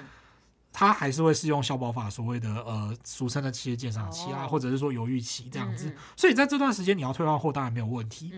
[0.72, 8.32] 它还是会适用消保法所谓的呃俗称的企业鉴赏期啊，或者是说犹豫期这样子，所以在这段时间你要退换货当然没有问题。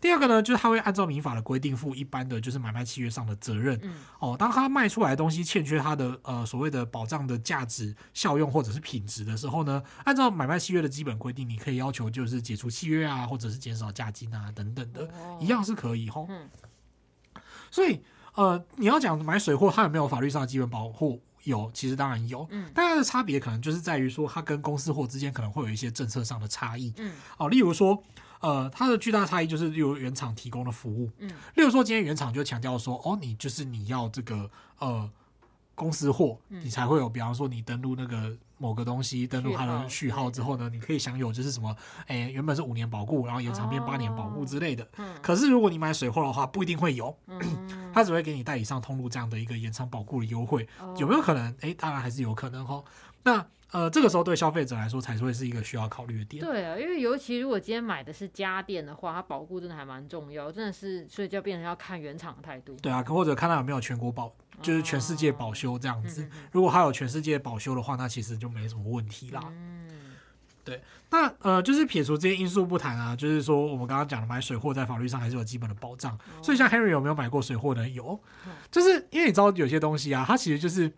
[0.00, 3.80] 第二个呢，就是他会按照民法的规定负一般的就是买卖契约上的责任。
[4.18, 15.08] 哦，当他卖出来的东西欠缺他的呃所谓的保障的价值、效用或者是品质的时候呢，按照买卖契约的基本规定，你可以要求就是解除契约啊，或者是减少价金啊等等的，
[15.40, 16.28] 一样是可以吼。
[17.70, 18.02] 所以
[18.34, 21.22] 呃，你要讲买水货，它有没有法律上的基本保护？
[21.44, 28.02] 有，其实当然有，嗯，但它的差别可能就是在于说，它跟公司货之间可能会有一些政策上的差异，嗯，哦，例如说，
[28.40, 35.10] 呃，它的巨大差异就是由原厂提供的服务，嗯，例如说，今天原厂就强调说，哦，你就是你要这个，呃。
[35.74, 44.86] 公司货，你才会有，比方说你登录那个某个东西，登录它的序号之后呢，你可以享有就是什么，哎，原本是五年保固，然后延长变八年保固之类的。
[45.20, 47.16] 可是如果你买水货的话，不一定会有，
[47.92, 51.54] 他只会给你代理商通路这样的一个延长保固的优惠，有没有可能？
[51.60, 52.82] 哎，当然还是有可能哈。
[53.24, 53.46] 那。
[53.70, 56.44] 呃，这个时候对消费者来说才会是一个需要考虑的点。
[56.44, 62.76] 对啊，因为尤其如果今天买的是家电的话，它保固真的还蛮重要，真的是，所以就变成要看原厂的态度。
[62.80, 64.32] 对啊，或者看它有没有全国保，
[64.62, 66.22] 就是全世界保修这样子。
[66.22, 69.42] 哦、如果它有全世界保修的话，那其实就没什么问题啦。
[69.48, 70.14] 嗯，
[70.62, 70.80] 对。
[71.10, 76.14] 那呃，就是撇除这些因素不谈啊，就是说我们刚刚讲的买水货在法律上还是有基本的保障。
[76.14, 77.88] 哦、所以像 Henry 有没有买过水货呢？
[77.88, 78.20] 有，
[78.70, 80.92] 就是因为你知道有些东西啊，它其实就是。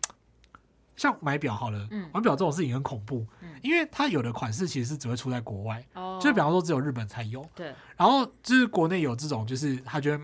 [0.97, 10.21] 像买表好了，嗯，玩表这种事情很恐怖，嗯，因为它有的款式其实是只会出在国外，哦，就比方说只有日本才有，对，然后就是国内有这种，就是他觉得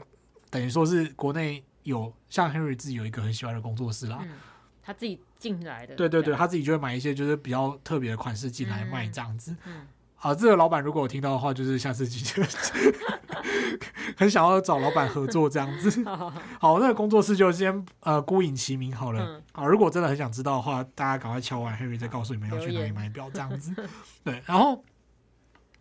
[0.49, 4.31] 等于说是国内有像 Henry 自己有一个很喜欢的工作室啦，嗯，
[4.81, 9.75] 他自己进来的，对对对，他自己就会买一些就是比较特别的款式进来卖这样子，嗯。
[9.77, 12.47] 嗯好，这个老板如果有听到的话，就是下次记得
[14.17, 16.03] 很想要找老板合作这样子。
[16.59, 19.23] 好， 那个工作室就先呃孤影其名好了。
[19.23, 23.73] 嗯、好，如果真的很想知道的话，大家赶快敲完 Harry 再告诉你们要去哪里买表这样子。
[24.23, 24.83] 对，然后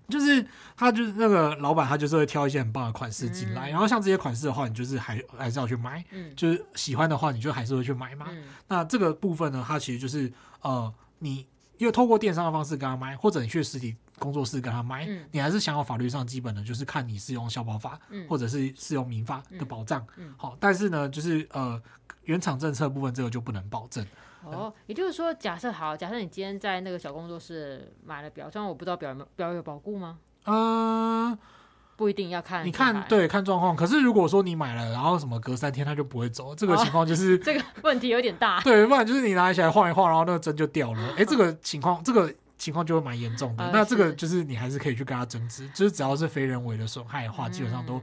[0.09, 0.45] 就是
[0.77, 8.27] 他就是那个老板，他就是会挑一些很棒的款式进来，嗯、然后像这些款式的话，你就是还还是要去买，嗯、就是喜欢的话，你就还是会去买嘛。
[8.31, 11.47] 嗯、那这个部分呢，它其实就是呃，你
[11.79, 13.97] 因为透过电商的方式跟他买，或者你去实体。
[14.19, 20.07] 工作室跟他买，嗯、你还是想要法律上基本的，就是看你适用消保法，嗯、或者是适用民法的保障。
[20.37, 21.81] 好，但是呢，就是呃，
[22.25, 24.07] 原厂政策部分这个就不能保证。
[24.45, 30.19] 哦，也就是说，假设好，假设你今天在那个小工作室买了表，虽然我不知道表有没有表有保固吗？
[30.45, 31.39] 嗯、呃。
[31.95, 32.67] 不一定要看。
[32.67, 33.77] 你看，对，看状况。
[33.77, 38.61] 可是如果说你买了，然后什么隔三天它就不会走，这个情况就是、哦、这个问题有点大。
[38.63, 41.15] 对，不然就是你拿起来晃一晃，然后那个针就掉了。
[41.17, 43.65] 哎，这个情况，这个情况就会蛮严重的。
[43.65, 48.01] 呃、那这个就是你还是可以去跟他争执，就是只要是非人为的损害的话，嗯、基本上都。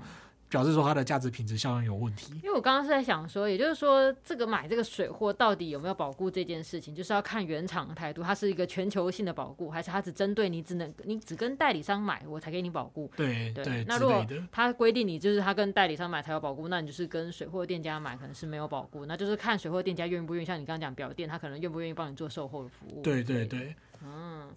[0.50, 13.12] 表示说它的价值品质效应有问题，因为我刚刚是在想说，也就是说，这个买这个水货到底有没有保固这件事情，就是要看原厂的态度，它是一个全球性的保固，还是它只针对你，只能你只跟代理商买，我才给你保固。
[13.16, 13.86] 对对，对。
[13.88, 23.04] 那如果它规定你就是它跟代理商买才有保固，那你就是跟水货店家买可能是没有保固，那就是看水货店家愿不愿意，像你刚刚讲表店，他可能愿不愿意帮你做售后的服务。
[23.04, 24.50] 对对对，嗯。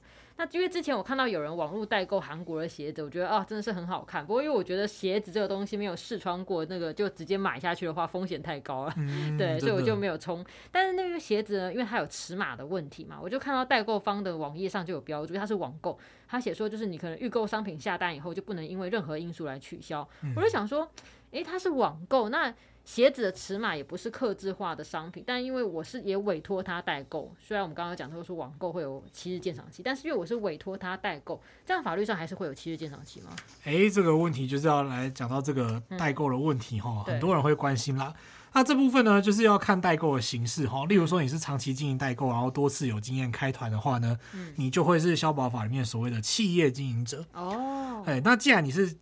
[0.43, 4.27] 那因为之前我看到有人网络代购韩国的鞋子，我觉得啊真的是很好看。
[4.27, 10.45] 不过因为我觉得鞋子这个东西没有试穿过，那个就直接买下去的话风险太高了，嗯、 对，所以我就没有冲。
[10.73, 20.07] 但是那个鞋子呢，因为它有尺码的问题嘛，我就看到代购方的网页上就有标注，它是网购，他写说就是你可能预购商品下单以后就不能因为任何因素来取消。
[20.23, 20.91] 嗯、我就想说，
[21.31, 22.53] 诶，它是网购那。
[22.85, 33.31] 鞋子的尺码也不是克制化的商品，但因为我是也委托他代购，虽然我们刚刚讲说是网购会有七日鉴赏期，但是因为我是委托他代购，这样法律上还是会有七日鉴赏期吗？
[33.65, 38.13] 哎、欸，这个问题就是要来讲到这个代购的问题哈、嗯，很多人会关心啦。
[38.53, 40.85] 那这部分呢，就是要看代购的形式哈。
[40.87, 48.03] 例如说你是长期经营代购，然后多次有经验开团的话呢，嗯、你就会是消保法里面所谓的企业经营者哦。
[48.07, 48.97] 哎，那既然你是。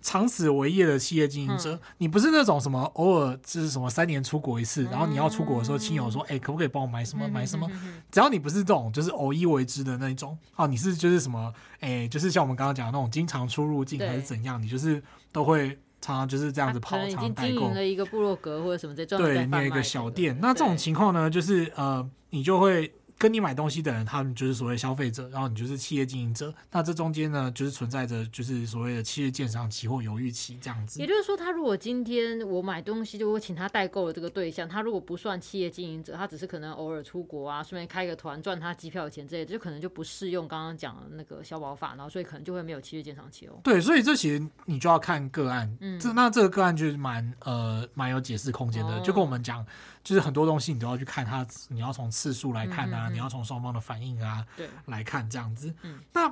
[0.00, 7.94] 长此为业的企业经营者、嗯，你不是那种什么偶尔就是什么三年出国一次，嗯、然后你要出国的时候，亲友说，哎、欸，可不可以帮我买什么、嗯、买什么、嗯？
[8.10, 17.48] 只要你不是这种就是偶一为之的那种，啊，你是就是什么，哎、欸，就是像我们刚刚讲的那种经常出入境还是怎样，你就是都会常常就是这样子跑，常常代购。
[17.48, 22.92] 经营了一个部落格或者什么在，对，你有一个小店，那这种情况呢，就是呃，你就会。
[23.18, 26.54] 跟你买东西的人，他们就是所谓消费者，然后你就是企业经营者。
[26.70, 31.00] 那这中间呢，就是存在着就是所谓的企业鉴赏期或犹豫期这样子。
[31.00, 43.58] 也就是说，他如果今天我买东西，就会请他代购的这个对象，他如果不算企业经营者，他只是可能偶尔出国啊，顺便开个团赚他机票钱之类的，就可能就不适用刚刚讲的那个消保法，然后所以可能就会没有企业鉴赏期哦。
[43.64, 49.66] 对，所以这其实你就要看个案，嗯，这那这个个案就是蛮呃蛮有解释空间的，哦，就跟我们讲。
[50.08, 54.42] 就是很多东西你都要去看它，你要从次数来看啊，嗯嗯嗯，你要从双方的反应啊
[54.86, 55.74] 来看这样子。
[55.82, 56.26] 嗯、那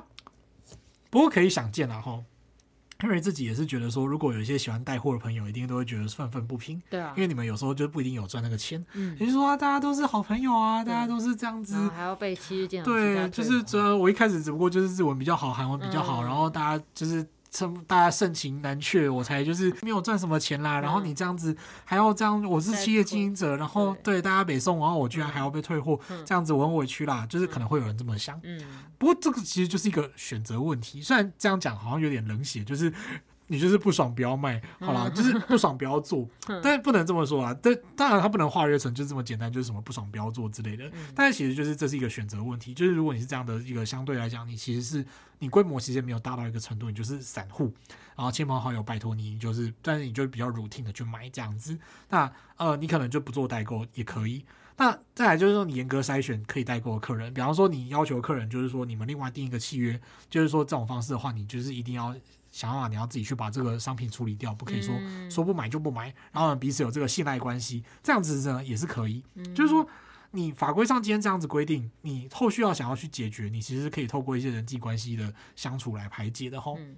[1.11, 2.19] 不过可以想见啊，哈
[2.97, 6.81] ，Henry 自己也是觉得说，如果有一些喜欢带货的朋友，一定都会觉得愤愤不平。
[6.89, 8.83] 对啊，因为你们有时候就不一定有赚那个钱。
[8.93, 12.83] 嗯，也就是说大家都是好朋友啊，大家都是这样子，还要被欺这样。
[12.83, 17.23] 对，就是主要我一开始只不过就是日文比较好，韩文比较好，嗯，然后大家就是。
[17.87, 20.79] 大家盛情难却，我才就是没有赚什么钱啦。
[20.79, 27.25] 然后你这样子还要这样，我是企业经营者，然后对大家北送，然后我居然还要被退货，这样子我很委屈啦。
[27.27, 28.39] 就是可能会有人这么想。
[28.43, 28.61] 嗯，
[28.97, 31.01] 不过这个其实就是一个选择问题。
[31.01, 32.93] 虽然这样讲好像有点冷血，就是。
[33.47, 36.27] 你就是不爽不要卖，好啦，就是不爽不要做，
[36.61, 37.57] 但是不能这么说啊。
[37.61, 40.89] 但当然他不能化约成就这么简单，就是什么不爽不要做之类的。
[41.15, 45.05] 但是其实就是这是一个选择问题，就是如果你是这样的一个相对来讲，你其实是
[45.39, 47.73] 你规模其实没有大到一个程度，你就是散户，
[48.15, 51.77] 然后亲朋好友拜托你，就是但是你就比较 routine 的去买这样子。
[52.09, 54.43] 那呃，你可能就不做代购也可以。
[54.79, 62.13] 那再来就是说，你严格筛选可以代购的客人，比方说你要求客人就是说你们另外定一个契约，就是说这种方式的话，你就是一定要。
[62.57, 69.23] 想办法，你要自己去把这个商品处理掉，不可以说、嗯、说不买就不买，然后彼此有这个信赖关系，这样子呢也是可以。
[69.35, 69.87] 嗯、就是说，
[70.31, 76.95] 你法规上今天这样子规定，你后续要想要去解决，你其实是可以透过一些人际关系的相处来排解的吼、嗯。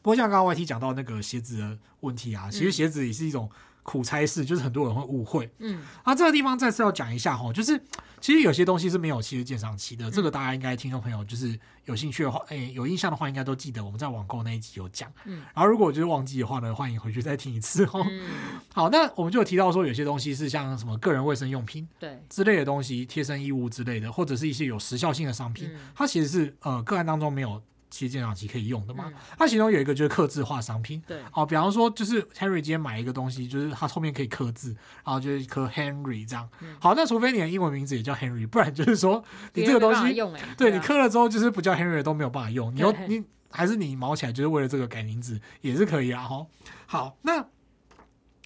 [0.00, 3.50] 不过像刚刚 YT 讲到那个鞋子的问题啊，其实鞋子也是一种。
[3.84, 5.48] 苦差事，就是很多人会误会。
[5.58, 7.80] 嗯，啊，这个地方再次要讲一下哈，就是
[8.20, 15.12] 其实有些东西是没有其实鉴赏期的，嗯，这个大家应该听众朋友就是有兴趣的话，哎，有印象的话应该都记得我们在网购那一集有讲。
[15.26, 18.04] 嗯，然后如果就是忘记的话呢，欢迎回去再听一次哦。
[18.10, 18.22] 嗯，
[18.74, 27.62] 好，那我们就有提到说有些东西是像什么个人卫生用品对之类的东西，贴身衣物之类的，或者是一些有时效性的商品，嗯，它其实是呃个案当中没有。
[27.94, 29.12] 七日鉴赏期可以用的嘛？
[29.38, 31.00] 它、嗯、其中有一个就是刻字化商品。
[31.06, 36.76] 对，好，比方说就是 Henry 今天买一个东西，就是它后面可以刻字，然后就是一颗 Henry 这样、嗯。
[36.80, 42.74] 好，那除非你的英文名字也叫 Henry，不然就是说你这个东西，用对，对你刻了之后就是不叫 Henry 都没有办法用。
[42.74, 46.24] 你又你还是你毛起来就是为了这个改名字也是可以啊。
[46.24, 46.46] 哈，
[46.86, 47.46] 好，那。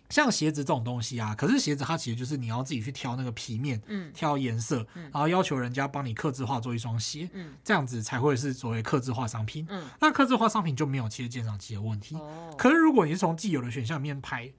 [0.08, 14.50] 像鞋子这种东西啊，可是鞋子它其实就是你要自己去挑那个皮面，嗯，挑颜色，嗯，然后要求人家帮你刻字化做一双鞋，嗯，这样子才会是所谓刻字化商品，嗯，那刻字化商品就没有其实鉴赏期的问题，哦，可是如果你是从既有的选项里面拍，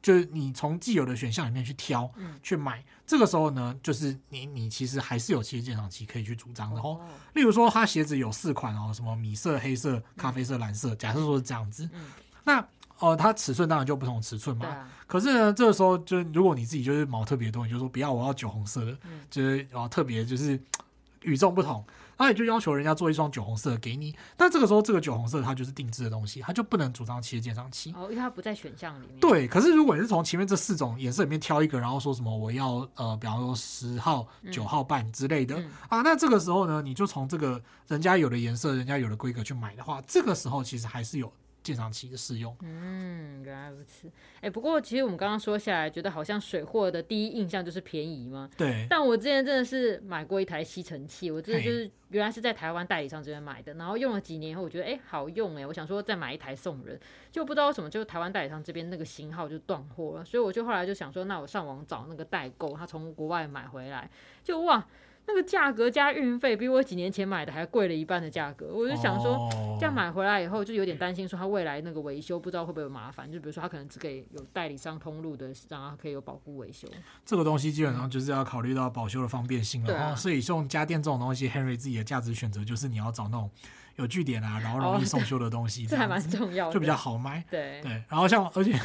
[0.00, 7.00] 就是你从既有的选项里面去挑，嗯、去买，这个时候呢，就是你你其实还是有其实鉴赏期可以去主张的哦。
[7.34, 12.04] 例如说，它鞋子有四款哦，什么米色、黑色、咖啡色、蓝色，假设说是这样子，嗯、
[12.44, 12.64] 那
[12.98, 14.66] 哦、呃，它尺寸当然就不同尺寸嘛。
[14.66, 20.60] 啊、可是呢，这个时候就如果你自己就是毛特别多，你就说不要，我要酒红色的，嗯、就是哦特别就是
[21.22, 21.84] 与众不同。
[22.20, 29.20] 那你就要求人家做一双酒红色给你，但这个时候这个酒红色它就是定制的东西，它就不能主张企业鉴赏期哦，因为它不在选项里面。
[29.20, 41.32] 对，可是如果你是从前面这四种颜色里面挑一个，然后说什么我要呃，比方说十号、九号半之类的、嗯、啊，那这个时候呢，你就从这个人家有的颜色、人家有的规格去买的话，这个时候其实还是有。
[41.68, 44.08] 鉴赏期的试用，嗯，原来如此。
[44.36, 48.48] 哎、欸，不过其实我们刚刚说下来，觉得好像水货的第一印象就是便宜嘛？
[48.56, 48.86] 对。
[48.88, 56.98] 但我之前真的是买过一台吸尘器，我真的就是原来是在台湾代理商这边买的，然后用了几年以后，我觉得哎、欸、好用哎、欸，我想说再买一台送人，
[57.30, 64.10] 就不知道为什么就台湾代理商这边那个型号就断货了，所以我就后来就想说，那我上网找那个代购，他从国外买回来，
[64.42, 64.86] 就哇。
[65.28, 69.36] 那个价格加运费比我几年前买的还贵了一半的价格，我就想说，
[69.78, 73.30] 这样买回来以后就有点担心，说它未来那个维修不知道会不会有麻烦。
[73.30, 76.88] 就比如说它可能只给有代理商通路的，让它可以有保护维修。
[77.26, 79.94] 这个东西基本上就是要考虑到保修的方便性了。
[79.94, 83.50] 啊、所以像家电这种东西，Henry 自己的价值选择就是你要找那种
[83.98, 87.44] 有据点啊，然后容易送修的东西，这还蛮重要的，就比较好卖。
[87.48, 88.80] 对对，然后像而且。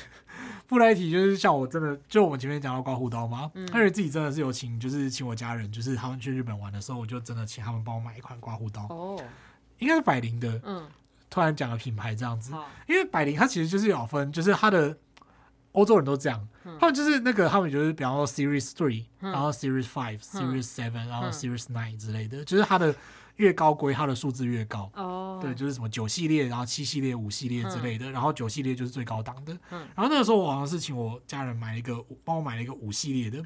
[0.65, 8.88] 布莱提就是像我真的，就我们前面讲到刮胡刀嘛，他们、嗯、自己真的是有请，就是请我家人，就是他们去日本玩的时候，我就真的请他们帮我买一款刮胡刀。
[8.89, 9.21] 哦，
[9.78, 10.60] 应该是百灵的。
[10.63, 10.88] 嗯，
[11.30, 12.54] 突然讲了品牌这样子，
[12.88, 14.97] 因为百灵它其实就是有分，就是它的
[15.73, 22.95] 欧洲人都这样，嗯、他们就是那个他们就是比方说 Series Three，、嗯、然后 Series Five、嗯、Series Seven，然后 Series Nine 之类的，嗯、就是它的。
[23.37, 24.91] 越高规，它的数字越高。
[24.95, 29.53] 哦，对，就是什么九系列，然后七系列、五系列之类的，然后九系列就是最高档的。
[29.71, 33.43] 嗯，然后那个时候我好像是请我家人买了一个，帮我买了一个五系列的。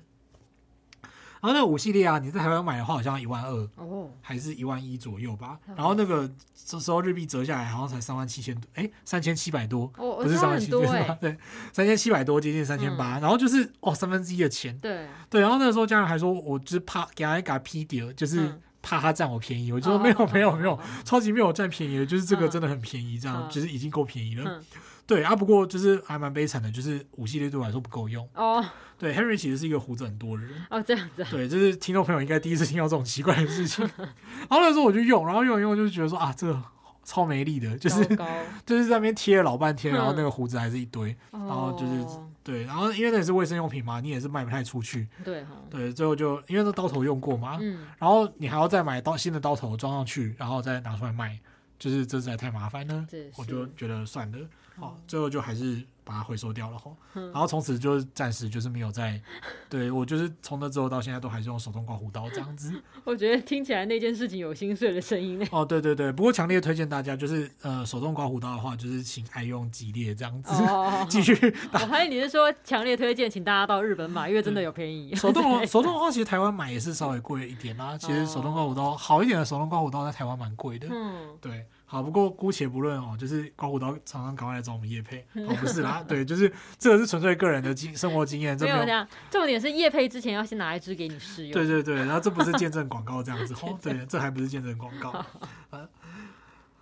[1.39, 5.59] 然后那个五系列啊，你在台湾买的话，好像一万二，哦，还是一万一左右吧。
[5.75, 6.29] 然后那个
[6.65, 10.83] 这时候日币折下来，好像才三万七千多，哎，三千七百多，不是三万七千多，
[11.21, 11.37] 对，
[11.71, 13.19] 三千七百多，接近三千八。
[13.19, 14.75] 然后就是哦，三分之一的钱。
[14.79, 18.59] 对对，然后那个时候家人还说，我就是怕给他一个批掉，就是。
[18.87, 24.61] 怕他占我便宜，我就说没有没有没有，超级没有占便宜的，就是这个真的很便宜，这样就是已经够便宜了。
[25.05, 28.25] 对啊，不过就是还蛮悲惨的，就是五系列对我来说不够用。
[28.33, 28.63] 哦，
[28.97, 30.53] 对，Henry 其实是一个胡子很多的人。
[30.69, 31.25] 哦，这样子。
[31.29, 33.85] 对，就是听众朋友应该第一次听到这种奇怪的事情。
[33.99, 36.63] 然后那时候我就用，然后用一用就觉得说啊，这个
[37.03, 38.05] 超没力的，就是
[38.65, 42.05] 就是在那边贴了老半天，然后那个胡子还是一堆，然后就是。
[42.47, 45.05] 对，然后因为那也是卫生用品嘛，你也是卖不太出去。
[45.21, 45.49] 对哈。
[45.69, 51.37] 对，最后就因为那刀头用过嘛，嗯，然后你还要再买刀新的刀头装上去，然后再拿出来卖，
[51.77, 54.37] 就是这实在太麻烦了，是我就觉得算了，
[54.79, 55.81] 好，嗯，最后就还是。
[56.07, 59.21] 把它回收掉了哦，然后从此就暂时就是没有再，
[59.67, 62.81] 对，我就是从那之后到现在都还是用手动刮胡刀这样子。
[63.03, 70.53] 我觉得听起来那件事情有心碎的声音哦，对对对，不过强烈推荐大家就是呃手动刮胡刀的话，就是请爱用吉列这样子
[71.11, 71.33] 继续。
[71.73, 75.13] 我还以为你是说强烈推荐，请大家到日本买，因为真的有便宜。
[75.13, 77.97] 手动手动的话，其实台湾买也是稍微贵一点啦。
[77.97, 80.87] 其实手动刮胡刀好一点的手动刮胡刀在台湾蛮贵的。
[80.89, 81.65] 嗯，对。
[81.89, 89.07] 好，不过姑且不论哦，就是刮胡刀常常赶快来找我们叶配哦，不是啦， 对，就是这个是纯粹个人的经生活经验，没有这样。
[89.31, 91.53] 重点是叶配之前要先拿一支给你试用。
[91.53, 95.25] 对对对，然后这不是见证广告这样子哦，对，这还不是见证广告。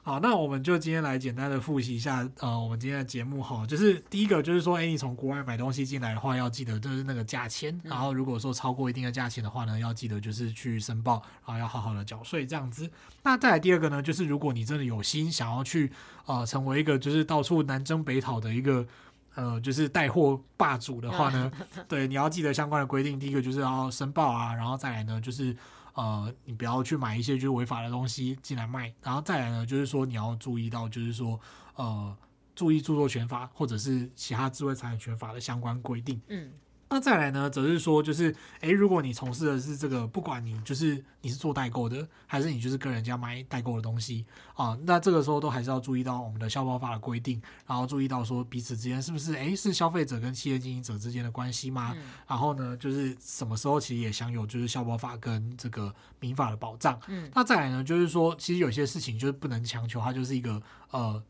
[0.06, 12.88] 好，那我们就今天来简单的复习一下，呃，我们今天的节目哈，就是第一个就是说，哎，你从国外买东西进来的话，要记得就是那个价钱，然后如果说超过一定的价钱的话呢，要记得就是去申报，然后要好好的缴税这样子。
[13.24, 15.92] 那再来第二个呢，就是如果你真的有心想要去，
[16.28, 18.86] 呃，成为一个就是到处南征北讨的一个，
[19.34, 21.52] 呃，就是带货霸主的话呢，
[21.88, 25.58] 对，你要记得相关的规定，第一个就是要申报啊，然后再来呢就是。
[25.96, 31.40] 呃，你不要去买一些就是违法的东西进来卖，然后再来呢，就是说你要注意到，就是说，
[31.76, 32.16] 呃，
[32.54, 36.22] 注意著作权法或者是其他智慧财产权法的相关规定。
[36.28, 36.52] 嗯。
[36.88, 51.92] 那再来呢，则是说，就是，诶，如果你从事的是这个，不管你就是你是做代购的，还是你就是跟人家买代购的东西啊，那这个时候都还是要注意到我们的消保法的规定，然后注意到说彼此之间是不是，诶，是消费者跟企业经营者之间的关系吗？
[51.98, 57.00] 嗯、然后呢，就是什么时候其实也享有就是消保法跟这个民法的保障。
[57.08, 57.30] 嗯。
[57.34, 61.22] 那再来呢，就是说，其实有些事情就是不能强求，它就是一个呃。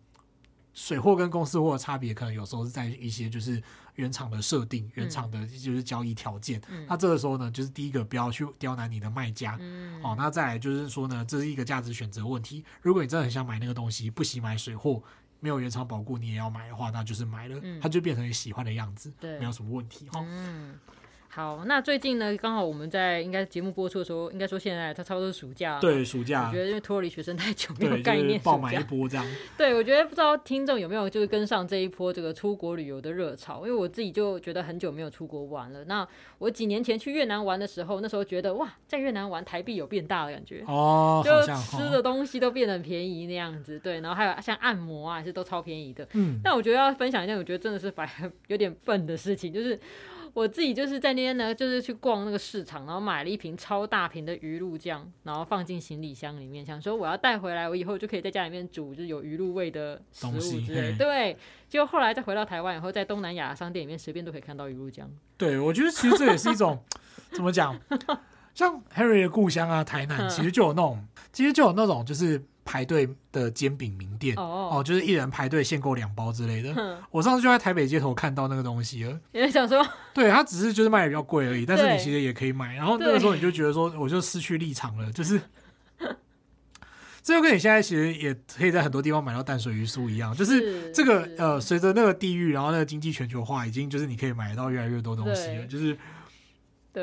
[0.75, 3.63] 水货跟公司货的差别，可能有时候是在一些就是
[3.95, 6.61] 原厂的设定、原厂的就是交易条件。
[6.67, 9.57] 嗯、那这个时候呢，就是第一个不要去刁难你的卖家。
[9.61, 12.63] 嗯、哦，那再来就是说呢，这是一个价值选择问题。
[12.81, 15.01] 如果你真的很想买那个东西，不惜买水货，
[15.39, 20.23] 没有原厂保固，你也要买的话，那就是买了，嗯、它就变成你喜欢的样子，对，没有什么问题哈。
[20.27, 20.77] 嗯
[21.35, 25.77] 好，那最近呢，刚好我们在应该节目播出的时候，应该说现在它差不多是暑假。
[25.81, 26.47] 对，暑假。
[26.47, 29.25] 我觉得因为脱离学生太久，没有概念，爆买一波这样。
[29.57, 35.83] 对，我觉得不知道听众有没有就是跟上这一波这个出国旅游的热潮，因为我自己就觉得很久没有出国玩了。
[35.83, 36.07] 那
[36.37, 43.77] 我几年前去越南玩的时候，那时候觉得哇，在越南玩台币有变大的感觉哦，就吃的东西都变得很便宜那样子。
[43.79, 46.07] 对，然后还有像按摩啊，也是都超便宜的。
[46.13, 46.39] 嗯。
[46.41, 48.09] 但我觉得要分享一件我觉得真的是白
[48.47, 49.77] 有点笨的事情，就是。
[50.35, 60.93] 我自己就是在那边呢，就是去逛那个市场，然后买了一瓶超大瓶的鱼露酱，然后放进行李箱里面，想说我要带回来，我以后就可以在家里面煮，就是有鱼露味的食物之类。
[60.97, 61.37] 对，
[61.69, 65.09] 结果后来再回到台湾以后，在东南亚商店里面随便都可以看到鱼露酱。
[65.37, 66.83] 对，我觉得其实这也是一种
[67.31, 67.79] 怎么讲，
[68.55, 72.43] 像 Harry 的故乡啊，台南其实就有那种，其实就有那种就是。
[72.67, 76.73] 排队的煎饼名店哦，哦，就是一人排队限购两包之类的。
[76.75, 79.19] 嗯、我上次就在台北街头看到那个东西了。
[79.33, 82.73] 你在想说， 对，它只是就是卖的比较贵而已，但是你其实也可以买。
[82.73, 85.39] 然后那个时候你就觉得说，我就失去立场了，就是
[87.21, 95.95] 这就跟你现在其实也可以在很多地方买到淡水鱼酥一样，就是这个呃，随着那个地域，然后那个经济全球化，已经就是你可以买到越来越多东西了，就是。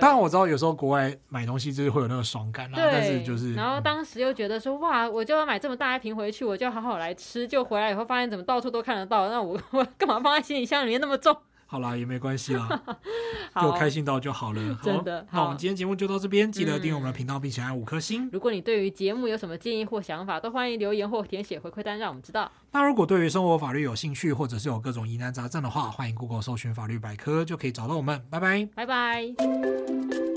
[0.01, 11.37] 当然我知道有时候国外买东西就是会有那个爽感啦，但是就是，然后当时又觉得说哇，我就要买这么大一瓶回去，我就要好好来吃，就回来以后发现怎么到处都看得到，那我 我干嘛放在行李箱里面那么重？
[11.73, 12.69] 好啦，也没关系啦，
[13.63, 14.75] 就开心到就好了。
[14.75, 18.29] 好真的，好，那我们今天节目就到这边，记得订阅我们的频道并且按五颗星。
[18.31, 22.53] 如果你对于节目有什么建议或想法，都欢迎留言或填写回馈单，让我们知道。
[22.73, 28.23] 那如果对于生活法律有兴趣，或者是有各种疑难杂症的话，欢迎 Google 搜寻法律百科，就可以找到我们。
[28.29, 30.32] 拜拜，拜拜。